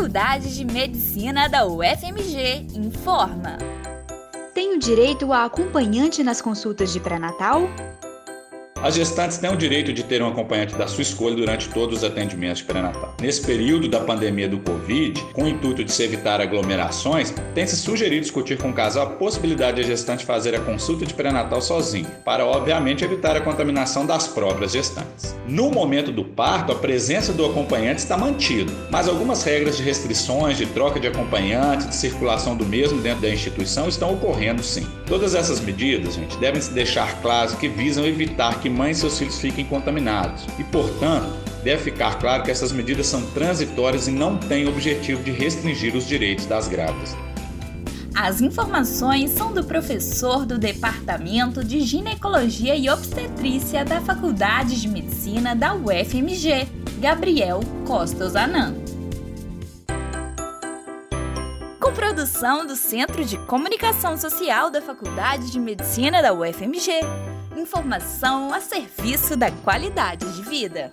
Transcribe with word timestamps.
Faculdade 0.00 0.56
de 0.56 0.64
Medicina 0.64 1.46
da 1.46 1.66
UFMG 1.66 2.68
informa. 2.74 3.58
Tenho 4.54 4.78
direito 4.78 5.30
a 5.30 5.44
acompanhante 5.44 6.24
nas 6.24 6.40
consultas 6.40 6.90
de 6.90 6.98
pré-natal? 6.98 7.68
As 8.82 8.94
gestantes 8.94 9.36
têm 9.36 9.52
o 9.52 9.56
direito 9.56 9.92
de 9.92 10.02
ter 10.02 10.22
um 10.22 10.28
acompanhante 10.28 10.74
da 10.74 10.86
sua 10.86 11.02
escolha 11.02 11.36
durante 11.36 11.68
todos 11.68 11.98
os 11.98 12.04
atendimentos 12.04 12.62
pré-natal. 12.62 13.14
Nesse 13.20 13.42
período 13.42 13.88
da 13.88 14.00
pandemia 14.00 14.48
do 14.48 14.58
Covid, 14.58 15.20
com 15.34 15.44
o 15.44 15.48
intuito 15.48 15.84
de 15.84 15.92
se 15.92 16.02
evitar 16.02 16.40
aglomerações, 16.40 17.34
tem-se 17.54 17.76
sugerido 17.76 18.22
discutir 18.22 18.56
com 18.56 18.70
o 18.70 18.72
casal 18.72 19.06
a 19.06 19.10
possibilidade 19.10 19.76
de 19.76 19.82
a 19.82 19.84
gestante 19.84 20.24
fazer 20.24 20.54
a 20.54 20.60
consulta 20.60 21.04
de 21.04 21.12
pré-natal 21.12 21.60
sozinho, 21.60 22.06
para 22.24 22.46
obviamente 22.46 23.04
evitar 23.04 23.36
a 23.36 23.42
contaminação 23.42 24.06
das 24.06 24.26
próprias 24.26 24.72
gestantes. 24.72 25.36
No 25.46 25.70
momento 25.70 26.10
do 26.10 26.24
parto, 26.24 26.72
a 26.72 26.76
presença 26.76 27.34
do 27.34 27.44
acompanhante 27.44 27.98
está 27.98 28.16
mantida, 28.16 28.72
mas 28.90 29.08
algumas 29.08 29.42
regras 29.42 29.76
de 29.76 29.82
restrições, 29.82 30.56
de 30.56 30.64
troca 30.64 30.98
de 30.98 31.06
acompanhante, 31.06 31.88
de 31.88 31.94
circulação 31.94 32.56
do 32.56 32.64
mesmo 32.64 33.02
dentro 33.02 33.20
da 33.20 33.28
instituição 33.28 33.88
estão 33.88 34.14
ocorrendo 34.14 34.62
sim. 34.62 34.86
Todas 35.06 35.34
essas 35.34 35.60
medidas, 35.60 36.14
gente, 36.14 36.36
devem 36.38 36.62
se 36.62 36.72
deixar 36.72 37.20
claro 37.20 37.56
que 37.56 37.68
visam 37.68 38.06
evitar 38.06 38.60
que 38.60 38.69
mãe 38.70 38.92
e 38.92 38.94
seus 38.94 39.18
filhos 39.18 39.38
fiquem 39.38 39.64
contaminados. 39.64 40.44
E, 40.58 40.64
portanto, 40.64 41.30
deve 41.62 41.82
ficar 41.82 42.18
claro 42.18 42.42
que 42.42 42.50
essas 42.50 42.72
medidas 42.72 43.06
são 43.06 43.22
transitórias 43.30 44.08
e 44.08 44.10
não 44.10 44.36
têm 44.36 44.66
o 44.66 44.70
objetivo 44.70 45.22
de 45.22 45.30
restringir 45.30 45.94
os 45.94 46.06
direitos 46.06 46.46
das 46.46 46.68
grávidas. 46.68 47.16
As 48.14 48.40
informações 48.40 49.30
são 49.30 49.52
do 49.52 49.64
professor 49.64 50.44
do 50.44 50.58
Departamento 50.58 51.64
de 51.64 51.80
Ginecologia 51.80 52.76
e 52.76 52.90
Obstetrícia 52.90 53.84
da 53.84 54.00
Faculdade 54.00 54.80
de 54.80 54.88
Medicina 54.88 55.54
da 55.54 55.74
UFMG, 55.74 56.68
Gabriel 57.00 57.60
Costa 57.86 58.24
Ozanan. 58.24 58.74
Com 61.80 61.92
produção 61.92 62.66
do 62.66 62.76
Centro 62.76 63.24
de 63.24 63.38
Comunicação 63.46 64.18
Social 64.18 64.70
da 64.70 64.82
Faculdade 64.82 65.50
de 65.50 65.58
Medicina 65.58 66.20
da 66.20 66.32
UFMG 66.34 67.00
informação 67.56 68.52
a 68.52 68.60
serviço 68.60 69.36
da 69.36 69.50
qualidade 69.50 70.24
de 70.36 70.42
vida. 70.42 70.92